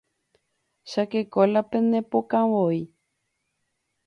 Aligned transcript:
chakeko 0.89 1.41
la 1.53 1.61
pene 1.71 1.99
pokãvoi 2.11 2.81